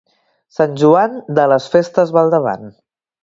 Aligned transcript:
Sant 0.59 0.71
Joan, 0.83 1.19
de 1.39 1.45
les 1.53 1.69
festes 1.75 2.13
va 2.17 2.23
al 2.25 2.35
davant. 2.37 2.65